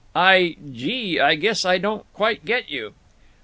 "I—gee! 0.15 1.19
I 1.19 1.35
guess 1.35 1.63
I 1.63 1.77
don't 1.77 2.11
quite 2.13 2.43
get 2.43 2.69
you." 2.71 2.95